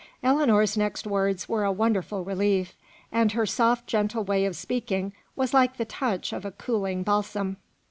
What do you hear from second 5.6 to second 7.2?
the touch of a cooling